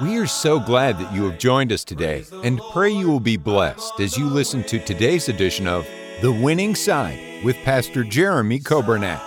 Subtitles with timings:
[0.00, 3.36] We are so glad that you have joined us today and pray you will be
[3.36, 5.88] blessed as you listen to today's edition of
[6.22, 9.20] The Winning Side with Pastor Jeremy Coburnett.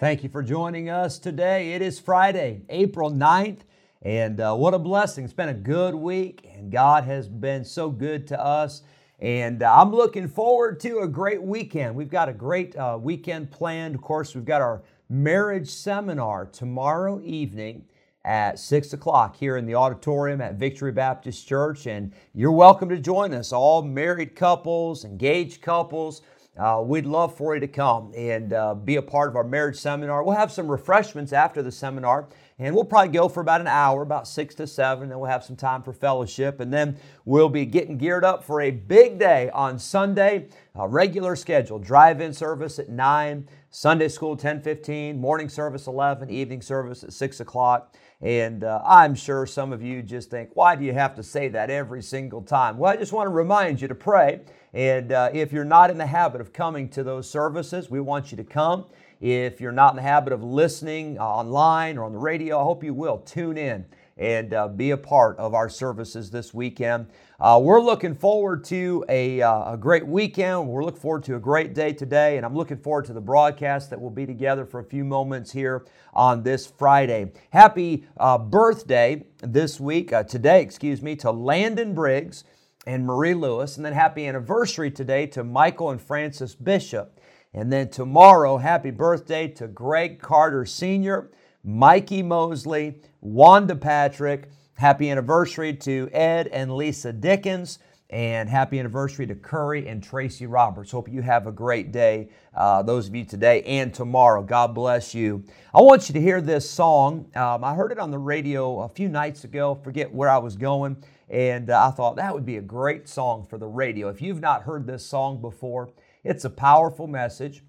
[0.00, 1.74] Thank you for joining us today.
[1.74, 3.58] It is Friday, April 9th,
[4.00, 5.24] and uh, what a blessing.
[5.24, 8.80] It's been a good week, and God has been so good to us.
[9.20, 11.94] And uh, I'm looking forward to a great weekend.
[11.94, 13.94] We've got a great uh, weekend planned.
[13.94, 17.84] Of course, we've got our marriage seminar tomorrow evening
[18.24, 21.86] at 6 o'clock here in the auditorium at Victory Baptist Church.
[21.86, 26.20] And you're welcome to join us, all married couples, engaged couples.
[26.58, 29.76] Uh, we'd love for you to come and uh, be a part of our marriage
[29.76, 30.24] seminar.
[30.24, 32.26] We'll have some refreshments after the seminar,
[32.58, 35.08] and we'll probably go for about an hour, about six to seven.
[35.08, 38.60] Then we'll have some time for fellowship, and then we'll be getting geared up for
[38.60, 40.48] a big day on Sunday.
[40.74, 47.04] A regular schedule: drive-in service at nine, Sunday school 10:15, morning service 11, evening service
[47.04, 47.94] at six o'clock.
[48.22, 51.48] And uh, I'm sure some of you just think, why do you have to say
[51.48, 52.78] that every single time?
[52.78, 54.40] Well, I just want to remind you to pray.
[54.72, 58.30] And uh, if you're not in the habit of coming to those services, we want
[58.30, 58.86] you to come.
[59.20, 62.62] If you're not in the habit of listening uh, online or on the radio, I
[62.62, 63.84] hope you will tune in
[64.18, 67.06] and uh, be a part of our services this weekend.
[67.40, 70.66] Uh, we're looking forward to a, uh, a, great weekend.
[70.66, 73.90] We're looking forward to a great day today, and I'm looking forward to the broadcast
[73.90, 77.30] that we'll be together for a few moments here on this Friday.
[77.50, 82.42] Happy uh, birthday this week, uh, today, excuse me, to Landon Briggs
[82.88, 87.20] and Marie Lewis, and then happy anniversary today to Michael and Francis Bishop.
[87.54, 91.30] And then tomorrow, happy birthday to Greg Carter Sr.,
[91.68, 94.48] Mikey Mosley, Wanda Patrick.
[94.72, 97.78] Happy anniversary to Ed and Lisa Dickens.
[98.08, 100.90] And happy anniversary to Curry and Tracy Roberts.
[100.90, 104.42] Hope you have a great day, uh, those of you today and tomorrow.
[104.42, 105.44] God bless you.
[105.74, 107.30] I want you to hear this song.
[107.36, 109.74] Um, I heard it on the radio a few nights ago.
[109.74, 110.96] Forget where I was going.
[111.28, 114.08] And uh, I thought that would be a great song for the radio.
[114.08, 115.90] If you've not heard this song before,
[116.24, 117.62] it's a powerful message.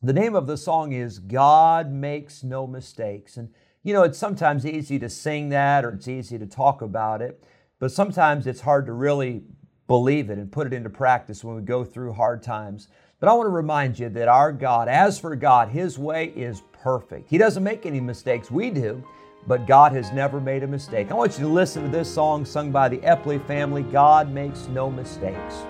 [0.00, 3.36] The name of the song is God Makes No Mistakes.
[3.36, 3.48] And
[3.82, 7.42] you know, it's sometimes easy to sing that or it's easy to talk about it,
[7.80, 9.42] but sometimes it's hard to really
[9.88, 12.86] believe it and put it into practice when we go through hard times.
[13.18, 16.62] But I want to remind you that our God, as for God, His way is
[16.70, 17.28] perfect.
[17.28, 18.52] He doesn't make any mistakes.
[18.52, 19.02] We do,
[19.48, 21.10] but God has never made a mistake.
[21.10, 24.68] I want you to listen to this song sung by the Epley family God Makes
[24.68, 25.64] No Mistakes.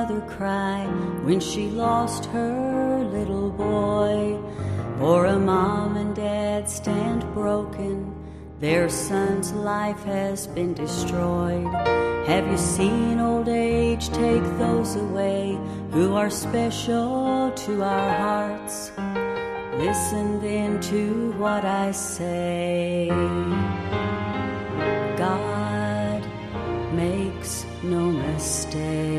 [0.00, 0.86] Mother cry
[1.26, 4.38] when she lost her little boy?
[4.98, 8.14] Or a mom and dad stand broken,
[8.60, 11.74] their son's life has been destroyed.
[12.32, 15.58] Have you seen old age take those away
[15.90, 18.92] who are special to our hearts?
[19.86, 23.08] Listen then to what I say.
[25.18, 26.22] God
[26.94, 29.09] makes no mistakes.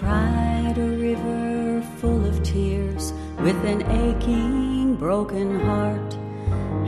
[0.00, 6.14] Cried a river full of tears with an aching, broken heart?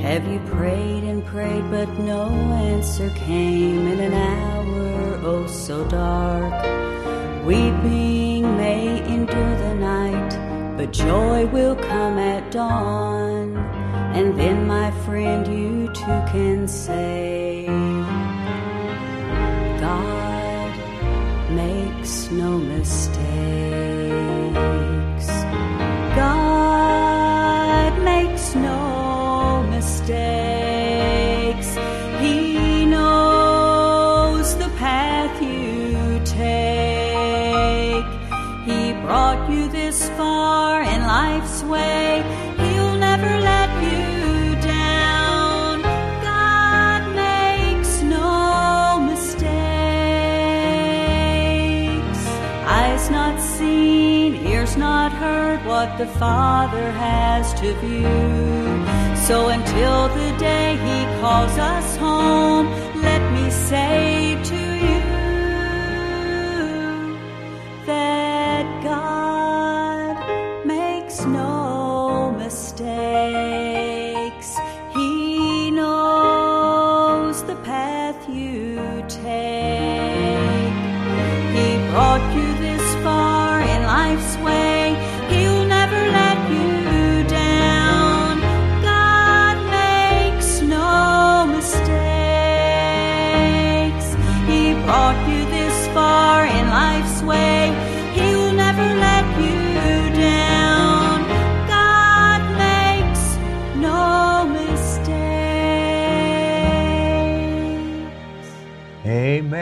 [0.00, 2.30] Have you prayed and prayed, but no
[2.72, 6.54] answer came in an hour oh so dark?
[7.44, 13.58] Weeping may endure the night, but joy will come at dawn.
[14.16, 17.31] And then, my friend, you too can say,
[55.82, 58.86] what the Father has to view.
[59.26, 62.66] So until the day He calls us home,
[63.08, 65.02] let me say to you
[67.92, 70.14] that God
[70.64, 73.28] makes no mistakes.
[74.94, 78.78] He knows the path you
[79.08, 80.76] take.
[81.56, 84.61] He brought you this far in life's way.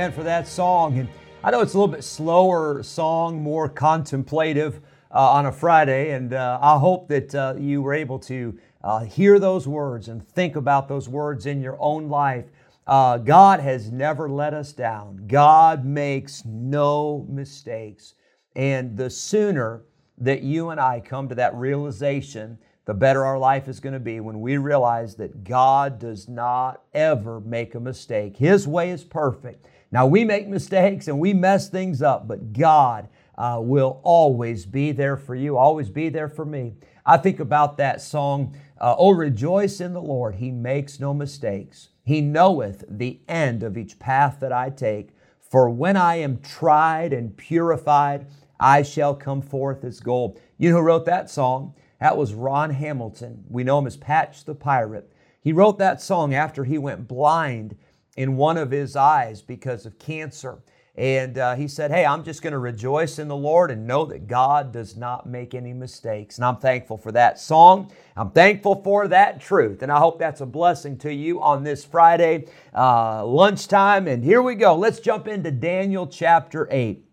[0.01, 0.99] Amen for that song.
[0.99, 1.11] And
[1.45, 4.81] I know it's a little bit slower song, more contemplative
[5.15, 9.01] uh, on a Friday, and uh, I hope that uh, you were able to uh,
[9.01, 12.47] hear those words and think about those words in your own life.
[12.87, 15.27] Uh, God has never let us down.
[15.27, 18.15] God makes no mistakes.
[18.57, 19.83] And the sooner
[20.17, 22.57] that you and I come to that realization,
[22.87, 26.85] the better our life is going to be when we realize that God does not
[26.95, 28.39] ever make a mistake.
[28.39, 29.67] His way is perfect.
[29.93, 34.93] Now, we make mistakes and we mess things up, but God uh, will always be
[34.93, 36.75] there for you, always be there for me.
[37.05, 40.37] I think about that song, uh, Oh, rejoice in the Lord.
[40.37, 41.89] He makes no mistakes.
[42.05, 45.11] He knoweth the end of each path that I take.
[45.41, 48.27] For when I am tried and purified,
[48.61, 50.39] I shall come forth as gold.
[50.59, 51.75] You know who wrote that song?
[51.99, 53.45] That was Ron Hamilton.
[53.49, 55.11] We know him as Patch the Pirate.
[55.41, 57.77] He wrote that song after he went blind
[58.17, 60.59] in one of his eyes because of cancer.
[60.97, 64.05] And uh, he said, Hey, I'm just going to rejoice in the Lord and know
[64.07, 66.37] that God does not make any mistakes.
[66.37, 67.93] And I'm thankful for that song.
[68.17, 69.83] I'm thankful for that truth.
[69.83, 74.09] And I hope that's a blessing to you on this Friday uh, lunchtime.
[74.09, 74.75] And here we go.
[74.75, 77.05] Let's jump into Daniel chapter 8.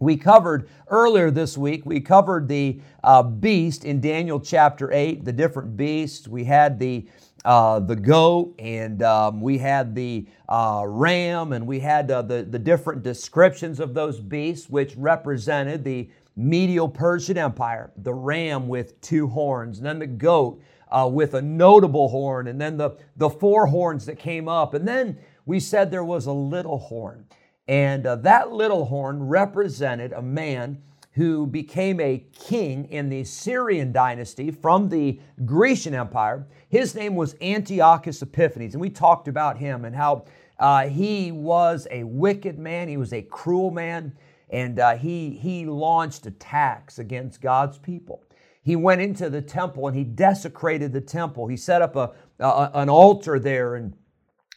[0.00, 5.32] We covered earlier this week, we covered the uh, beast in Daniel chapter 8, the
[5.32, 6.28] different beasts.
[6.28, 7.08] We had the
[7.44, 12.42] uh, the goat, and um, we had the uh, ram, and we had uh, the,
[12.42, 19.26] the different descriptions of those beasts, which represented the Medo-Persian Empire, the ram with two
[19.28, 20.60] horns, and then the goat
[20.90, 24.74] uh, with a notable horn, and then the, the four horns that came up.
[24.74, 27.26] And then we said there was a little horn,
[27.68, 30.82] and uh, that little horn represented a man
[31.14, 36.46] who became a king in the Syrian dynasty from the Grecian Empire.
[36.68, 40.24] His name was Antiochus Epiphanes, and we talked about him and how
[40.58, 44.12] uh, he was a wicked man, he was a cruel man,
[44.50, 48.22] and uh, he, he launched attacks against God's people.
[48.62, 51.46] He went into the temple and he desecrated the temple.
[51.46, 53.94] He set up a, a an altar there and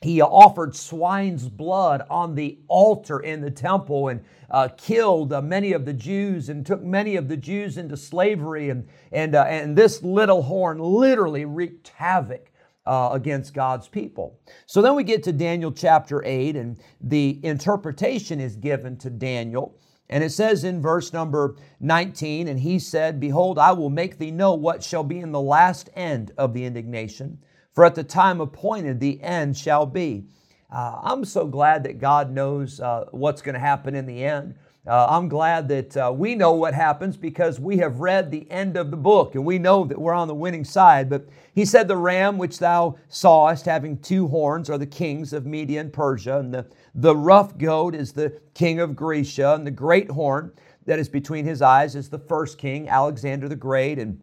[0.01, 5.73] he offered swine's blood on the altar in the temple and uh, killed uh, many
[5.73, 8.69] of the Jews and took many of the Jews into slavery.
[8.69, 12.51] And, and, uh, and this little horn literally wreaked havoc
[12.86, 14.39] uh, against God's people.
[14.67, 19.77] So then we get to Daniel chapter 8, and the interpretation is given to Daniel.
[20.10, 24.31] And it says in verse number 19, And he said, Behold, I will make thee
[24.31, 27.39] know what shall be in the last end of the indignation
[27.77, 30.25] for at the time appointed the end shall be.
[30.74, 34.55] Uh, I'm so glad that God knows uh, what's going to happen in the end.
[34.88, 38.77] Uh, I'm glad that uh, we know what happens because we have read the end
[38.77, 41.07] of the book and we know that we're on the winning side.
[41.07, 45.46] But he said, The ram which thou sawest having two horns are the kings of
[45.46, 46.65] Media and Persia, and the,
[46.96, 50.51] the rough goat is the king of Grecia, and the great horn
[50.88, 54.00] that is between his eyes is the first king, Alexander the Great.
[54.00, 54.19] And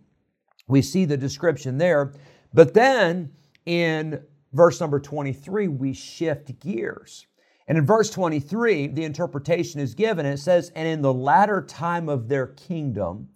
[0.66, 2.14] we see the description there.
[2.52, 3.30] But then
[3.66, 7.26] in verse number 23, we shift gears.
[7.66, 10.26] And in verse 23, the interpretation is given.
[10.26, 13.28] It says, And in the latter time of their kingdom,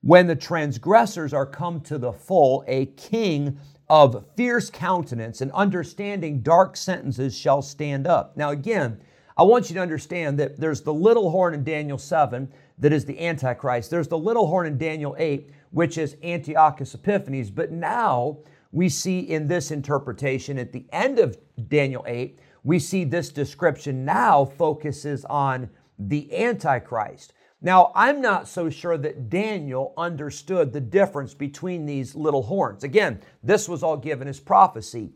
[0.00, 6.40] when the transgressors are come to the full, a king of fierce countenance and understanding
[6.40, 8.36] dark sentences shall stand up.
[8.36, 9.00] Now, again,
[9.36, 13.04] I want you to understand that there's the little horn in Daniel 7 that is
[13.04, 13.90] the Antichrist.
[13.90, 17.50] There's the little horn in Daniel 8, which is Antiochus Epiphanes.
[17.50, 18.38] But now,
[18.72, 24.04] we see in this interpretation at the end of Daniel 8, we see this description
[24.04, 27.32] now focuses on the Antichrist.
[27.62, 32.84] Now, I'm not so sure that Daniel understood the difference between these little horns.
[32.84, 35.12] Again, this was all given as prophecy.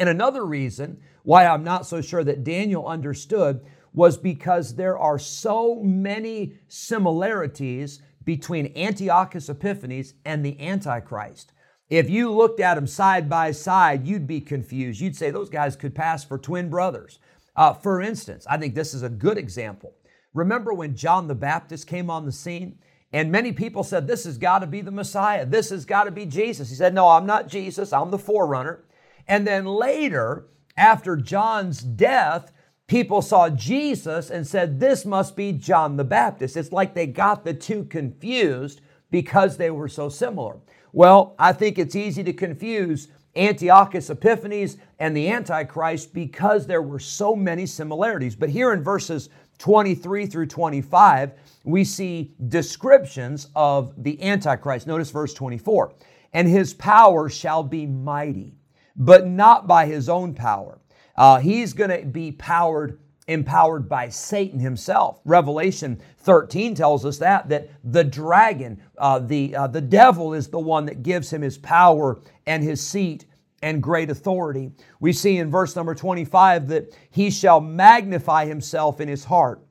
[0.00, 3.60] And another reason why I'm not so sure that Daniel understood
[3.92, 11.52] was because there are so many similarities between Antiochus Epiphanes and the Antichrist.
[11.90, 15.00] If you looked at them side by side, you'd be confused.
[15.00, 17.18] You'd say those guys could pass for twin brothers.
[17.56, 19.94] Uh, for instance, I think this is a good example.
[20.34, 22.78] Remember when John the Baptist came on the scene?
[23.12, 25.46] And many people said, This has got to be the Messiah.
[25.46, 26.68] This has got to be Jesus.
[26.68, 27.92] He said, No, I'm not Jesus.
[27.92, 28.84] I'm the forerunner.
[29.26, 32.52] And then later, after John's death,
[32.86, 36.56] people saw Jesus and said, This must be John the Baptist.
[36.56, 40.58] It's like they got the two confused because they were so similar.
[40.92, 46.98] Well, I think it's easy to confuse Antiochus Epiphanes and the Antichrist because there were
[46.98, 48.34] so many similarities.
[48.34, 49.28] But here in verses
[49.58, 51.32] 23 through 25,
[51.64, 54.86] we see descriptions of the Antichrist.
[54.86, 55.92] Notice verse 24.
[56.32, 58.54] And his power shall be mighty,
[58.96, 60.78] but not by his own power.
[61.16, 65.20] Uh, he's going to be powered empowered by Satan himself.
[65.24, 70.58] Revelation 13 tells us that that the dragon, uh, the uh, the devil, is the
[70.58, 73.26] one that gives him his power and his seat
[73.62, 74.72] and great authority.
[75.00, 79.64] We see in verse number 25 that he shall magnify himself in his heart,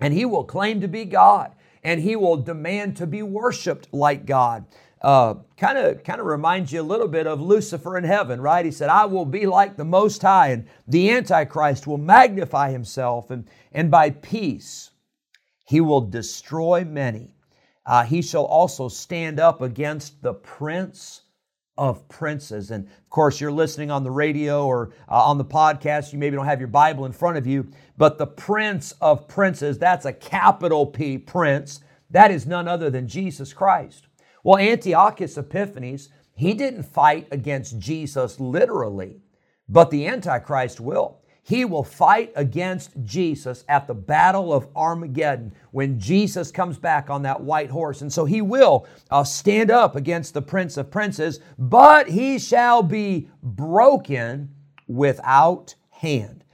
[0.00, 4.24] and he will claim to be God, and he will demand to be worshiped like
[4.24, 4.64] God.
[5.04, 8.64] Kind of, kind of reminds you a little bit of Lucifer in heaven, right?
[8.64, 13.30] He said, "I will be like the Most High," and the Antichrist will magnify himself,
[13.30, 14.90] and and by peace
[15.66, 17.34] he will destroy many.
[17.86, 21.22] Uh, he shall also stand up against the prince
[21.76, 22.70] of princes.
[22.70, 26.12] And of course, you're listening on the radio or uh, on the podcast.
[26.12, 27.66] You maybe don't have your Bible in front of you,
[27.98, 31.80] but the prince of princes, that's a capital P, prince.
[32.10, 34.06] That is none other than Jesus Christ.
[34.44, 39.22] Well, Antiochus Epiphanes, he didn't fight against Jesus literally,
[39.68, 41.22] but the Antichrist will.
[41.42, 47.22] He will fight against Jesus at the Battle of Armageddon when Jesus comes back on
[47.22, 48.02] that white horse.
[48.02, 52.82] And so he will uh, stand up against the Prince of Princes, but he shall
[52.82, 54.54] be broken
[54.86, 56.44] without hand.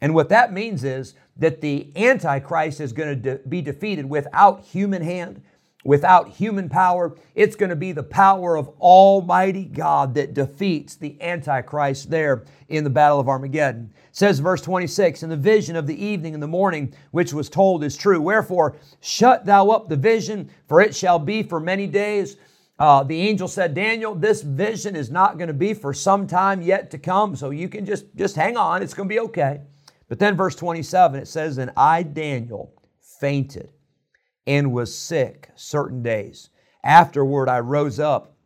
[0.00, 4.64] And what that means is that the Antichrist is going to de- be defeated without
[4.64, 5.42] human hand
[5.84, 7.16] without human power.
[7.34, 12.84] It's going to be the power of Almighty God that defeats the Antichrist there in
[12.84, 13.92] the Battle of Armageddon.
[13.96, 17.48] It says verse 26, And the vision of the evening and the morning which was
[17.48, 18.20] told is true.
[18.20, 22.36] Wherefore, shut thou up the vision, for it shall be for many days.
[22.78, 26.62] Uh, the angel said, Daniel, this vision is not going to be for some time
[26.62, 28.82] yet to come, so you can just, just hang on.
[28.82, 29.60] It's going to be okay.
[30.08, 32.72] But then, verse 27, it says, And I, Daniel,
[33.20, 33.70] fainted
[34.46, 36.50] and was sick certain days.
[36.82, 38.36] Afterward, I rose up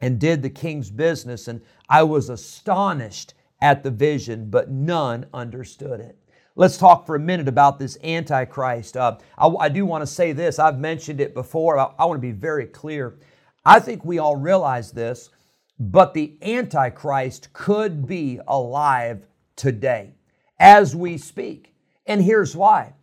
[0.00, 6.00] and did the king's business, and I was astonished at the vision, but none understood
[6.00, 6.16] it.
[6.56, 8.96] Let's talk for a minute about this Antichrist.
[8.96, 10.58] Uh, I, I, do want to say this.
[10.58, 11.78] I've mentioned it before.
[11.78, 13.18] I, I want to be very clear.
[13.64, 15.30] I think we all realize this,
[15.78, 20.14] but the Antichrist could be alive today
[20.58, 21.74] as we speak.
[22.06, 22.94] And here's why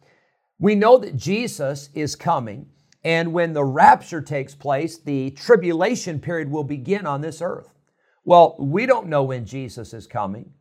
[0.59, 2.67] we know that Jesus is coming,
[3.03, 7.73] and when the rapture takes place, the tribulation period will begin on this earth.
[8.25, 10.51] Well, we don't know when Jesus is coming.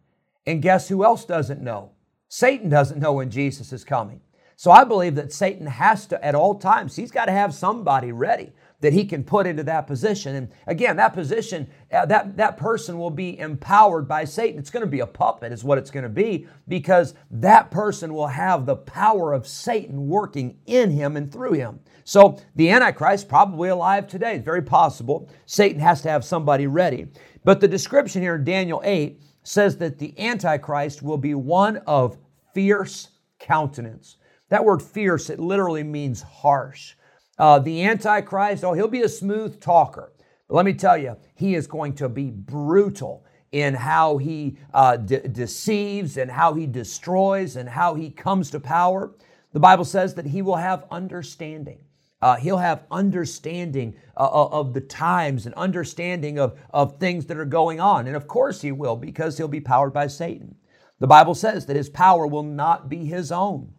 [0.47, 1.93] And guess who else doesn't know?
[2.29, 4.21] Satan doesn't know when Jesus is coming.
[4.55, 8.13] So I believe that Satan has to, at all times, he's got to have somebody
[8.13, 8.53] ready
[8.87, 10.37] that he can put into that position.
[10.37, 14.61] And again, that position, uh, that, that person will be empowered by Satan.
[14.61, 18.15] It's going to be a puppet, is what it's going to be, because that person
[18.15, 21.81] will have the power of Satan working in him and through him.
[22.05, 24.37] So the Antichrist probably alive today.
[24.37, 25.29] It's very possible.
[25.47, 27.09] Satan has to have somebody ready.
[27.43, 32.19] But the description here in Daniel 8 says that the Antichrist will be one of
[32.55, 33.09] fierce
[33.41, 34.19] countenance.
[34.51, 36.95] That word fierce, it literally means harsh.
[37.39, 40.13] Uh, the Antichrist, oh, he'll be a smooth talker.
[40.49, 44.97] But let me tell you, he is going to be brutal in how he uh,
[44.97, 49.15] de- deceives and how he destroys and how he comes to power.
[49.53, 51.79] The Bible says that he will have understanding.
[52.23, 57.37] Uh, he'll have understanding uh, uh of the times and understanding of, of things that
[57.37, 58.07] are going on.
[58.07, 60.55] And of course he will, because he'll be powered by Satan.
[60.99, 63.75] The Bible says that his power will not be his own.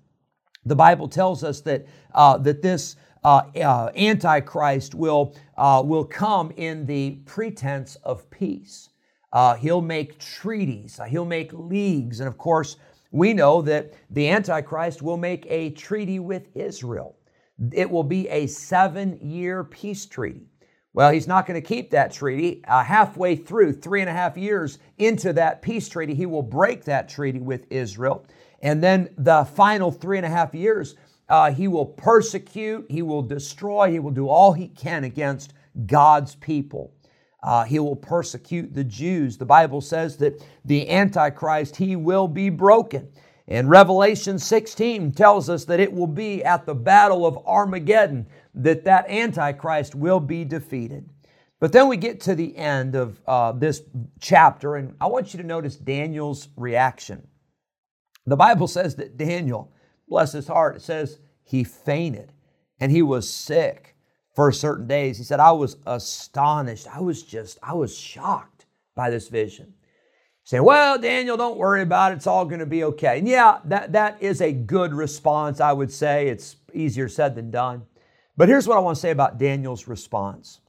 [0.65, 2.95] The Bible tells us that, uh, that this
[3.95, 8.89] Antichrist will, uh, will come in the pretense of peace.
[9.33, 12.77] Uh, he'll make treaties, uh, he'll make leagues, and of course,
[13.11, 17.17] we know that the Antichrist will make a treaty with Israel.
[17.73, 20.47] It will be a seven year peace treaty.
[20.93, 22.63] Well, he's not going to keep that treaty.
[22.67, 26.83] Uh, halfway through, three and a half years into that peace treaty, he will break
[26.85, 28.25] that treaty with Israel.
[28.61, 30.95] And then the final three and a half years,
[31.29, 35.53] uh, he will persecute, he will destroy, he will do all he can against
[35.85, 36.93] God's people.
[37.43, 39.37] Uh, he will persecute the Jews.
[39.37, 43.09] The Bible says that the Antichrist, he will be broken.
[43.47, 48.83] And Revelation 16 tells us that it will be at the battle of Armageddon that
[48.85, 51.09] that Antichrist will be defeated.
[51.59, 53.81] But then we get to the end of uh, this
[54.19, 57.27] chapter, and I want you to notice Daniel's reaction.
[58.25, 59.71] The Bible says that Daniel,
[60.07, 62.31] bless his heart, it says he fainted
[62.79, 63.95] and he was sick
[64.35, 65.17] for certain days.
[65.17, 66.87] He said, I was astonished.
[66.93, 69.73] I was just, I was shocked by this vision.
[70.43, 72.15] Say, well, Daniel, don't worry about it.
[72.15, 73.19] It's all going to be okay.
[73.19, 76.29] And yeah, that, that is a good response, I would say.
[76.29, 77.83] It's easier said than done.
[78.37, 80.61] But here's what I want to say about Daniel's response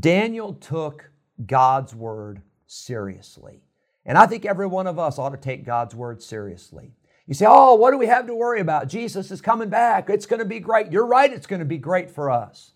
[0.00, 1.10] Daniel took
[1.46, 3.62] God's word seriously.
[4.04, 6.92] And I think every one of us ought to take God's word seriously.
[7.30, 8.88] You say, oh, what do we have to worry about?
[8.88, 10.10] Jesus is coming back.
[10.10, 10.90] It's going to be great.
[10.90, 12.72] You're right, it's going to be great for us.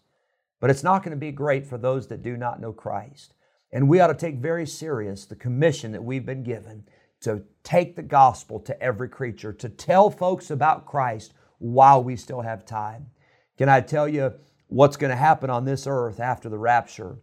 [0.61, 3.35] But it's not going to be great for those that do not know Christ.
[3.73, 6.85] And we ought to take very serious the commission that we've been given
[7.23, 12.43] to take the gospel to every creature, to tell folks about Christ while we still
[12.43, 13.07] have time.
[13.59, 14.35] Can I tell you
[14.69, 17.17] what's going to happen on this earth after the rapture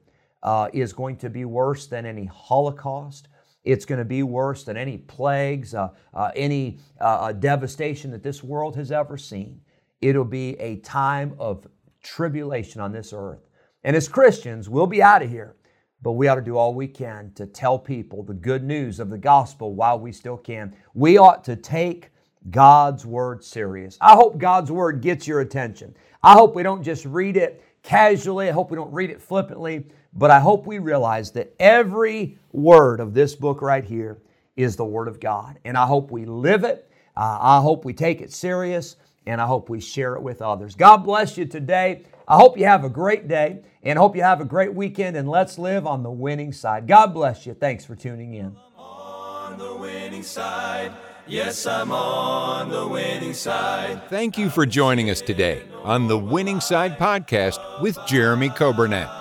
[0.43, 3.29] uh, is going to be worse than any Holocaust,
[3.63, 8.24] it's going to be worse than any plagues, uh, uh, any uh, uh, devastation that
[8.24, 9.62] this world has ever seen.
[10.01, 11.68] It'll be a time of
[12.01, 13.48] tribulation on this earth.
[13.84, 15.56] And as Christians, we'll be out of here,
[16.01, 19.10] but we ought to do all we can to tell people the good news of
[19.10, 20.75] the gospel while we still can.
[20.94, 22.10] We ought to take
[22.50, 23.98] God's word serious.
[24.01, 25.96] I hope God's word gets your attention.
[26.24, 28.50] I hope we don't just read it casually.
[28.50, 29.85] I hope we don't read it flippantly.
[30.14, 34.22] But I hope we realize that every word of this book right here
[34.55, 35.59] is the Word of God.
[35.66, 36.90] And I hope we live it.
[37.16, 38.96] Uh, I hope we take it serious.
[39.25, 40.75] And I hope we share it with others.
[40.75, 42.03] God bless you today.
[42.27, 45.16] I hope you have a great day and hope you have a great weekend.
[45.16, 46.87] And let's live on the winning side.
[46.87, 47.53] God bless you.
[47.53, 48.55] Thanks for tuning in.
[48.77, 50.92] On the winning side.
[51.27, 54.01] Yes, I'm on the winning side.
[54.09, 59.21] Thank you for joining us today on the Winning Side podcast with Jeremy Coburnett